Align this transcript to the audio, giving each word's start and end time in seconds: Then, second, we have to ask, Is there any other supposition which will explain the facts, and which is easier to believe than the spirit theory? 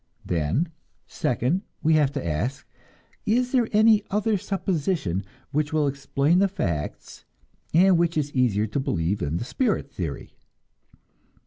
Then, 0.25 0.69
second, 1.05 1.61
we 1.83 1.93
have 1.93 2.11
to 2.13 2.27
ask, 2.27 2.67
Is 3.27 3.51
there 3.51 3.67
any 3.71 4.03
other 4.09 4.35
supposition 4.35 5.23
which 5.51 5.71
will 5.71 5.85
explain 5.85 6.39
the 6.39 6.47
facts, 6.47 7.23
and 7.71 7.99
which 7.99 8.17
is 8.17 8.33
easier 8.33 8.65
to 8.65 8.79
believe 8.79 9.19
than 9.19 9.37
the 9.37 9.43
spirit 9.45 9.91
theory? 9.93 10.33